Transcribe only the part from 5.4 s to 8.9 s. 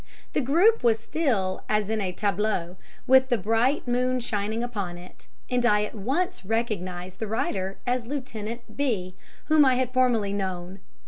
and I at once recognized the rider as Lieutenant